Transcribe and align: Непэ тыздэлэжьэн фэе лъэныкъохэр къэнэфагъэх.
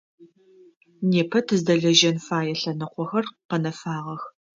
Непэ 1.11 1.39
тыздэлэжьэн 1.47 2.17
фэе 2.25 2.53
лъэныкъохэр 2.59 3.25
къэнэфагъэх. 3.49 4.21